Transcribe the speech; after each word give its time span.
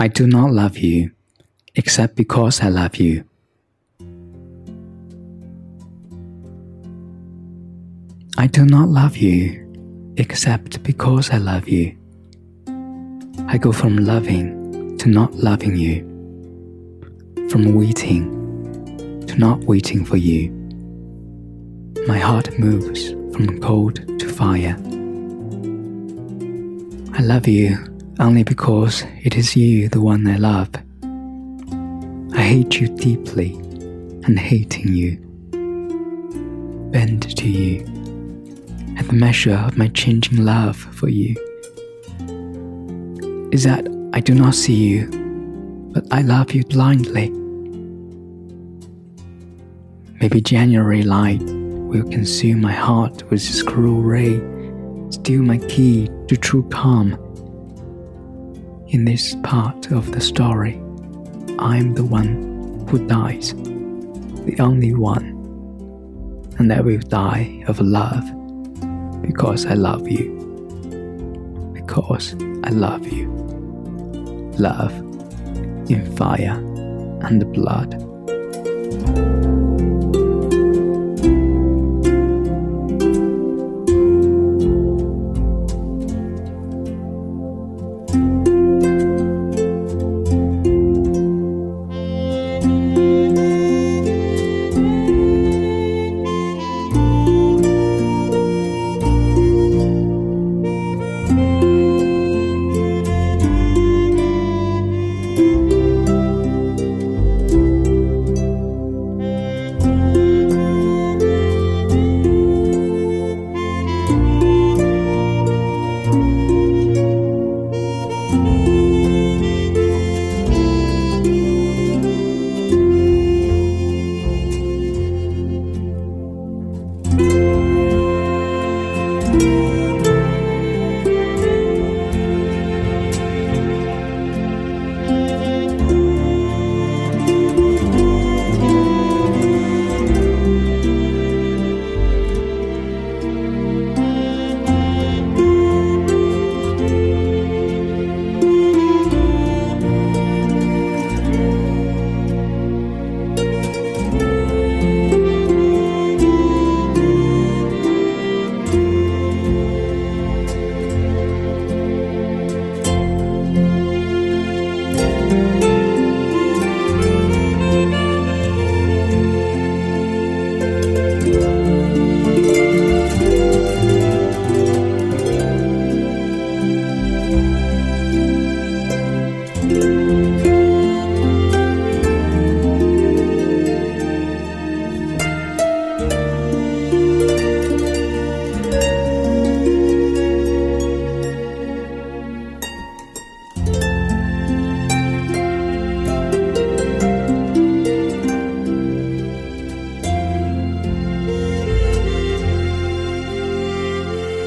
I 0.00 0.06
do 0.06 0.28
not 0.28 0.52
love 0.52 0.78
you 0.78 1.10
except 1.74 2.14
because 2.14 2.60
I 2.60 2.68
love 2.68 2.96
you. 2.98 3.24
I 8.36 8.46
do 8.46 8.64
not 8.64 8.90
love 8.90 9.16
you 9.16 10.14
except 10.16 10.84
because 10.84 11.30
I 11.30 11.38
love 11.38 11.68
you. 11.68 11.96
I 13.48 13.58
go 13.58 13.72
from 13.72 13.96
loving 13.96 14.96
to 14.98 15.08
not 15.08 15.34
loving 15.34 15.74
you, 15.74 16.06
from 17.50 17.74
waiting 17.74 19.26
to 19.26 19.36
not 19.36 19.64
waiting 19.64 20.04
for 20.04 20.16
you. 20.16 20.52
My 22.06 22.18
heart 22.18 22.56
moves 22.56 23.10
from 23.34 23.58
cold 23.60 23.96
to 24.20 24.28
fire. 24.28 24.76
I 27.14 27.22
love 27.22 27.48
you 27.48 27.97
only 28.18 28.42
because 28.42 29.04
it 29.22 29.36
is 29.36 29.56
you 29.56 29.88
the 29.88 30.00
one 30.00 30.26
I 30.26 30.36
love. 30.36 30.70
I 32.34 32.42
hate 32.42 32.80
you 32.80 32.88
deeply, 32.88 33.54
and 34.24 34.38
hating 34.38 34.94
you, 34.94 35.18
bend 36.90 37.36
to 37.36 37.48
you 37.48 37.80
at 38.98 39.06
the 39.06 39.12
measure 39.14 39.54
of 39.54 39.78
my 39.78 39.88
changing 39.88 40.44
love 40.44 40.76
for 40.76 41.08
you 41.08 41.36
is 43.52 43.62
that 43.64 43.86
I 44.12 44.20
do 44.20 44.34
not 44.34 44.54
see 44.54 44.74
you, 44.74 45.08
but 45.94 46.04
I 46.10 46.22
love 46.22 46.52
you 46.52 46.64
blindly. 46.64 47.30
Maybe 50.20 50.40
January 50.40 51.02
light 51.02 51.40
will 51.42 52.04
consume 52.10 52.60
my 52.60 52.72
heart 52.72 53.22
with 53.30 53.40
its 53.48 53.62
cruel 53.62 54.02
ray, 54.02 54.34
steal 55.10 55.42
my 55.42 55.58
key 55.58 56.10
to 56.26 56.36
true 56.36 56.68
calm. 56.68 57.16
In 58.88 59.04
this 59.04 59.36
part 59.42 59.92
of 59.92 60.12
the 60.12 60.20
story, 60.20 60.80
I'm 61.58 61.94
the 61.94 62.06
one 62.06 62.86
who 62.88 63.06
dies, 63.06 63.52
the 63.52 64.56
only 64.60 64.94
one, 64.94 65.26
and 66.58 66.72
I 66.72 66.80
will 66.80 67.00
die 67.00 67.62
of 67.66 67.80
love 67.80 68.24
because 69.20 69.66
I 69.66 69.74
love 69.74 70.08
you. 70.08 70.32
Because 71.74 72.34
I 72.64 72.70
love 72.70 73.06
you. 73.12 73.28
Love 74.58 74.94
in 75.90 76.10
fire 76.16 76.56
and 77.20 77.52
blood. 77.52 78.07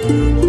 You 0.09 0.40